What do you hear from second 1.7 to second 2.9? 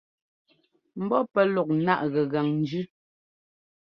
náʼ gɛgan njʉ.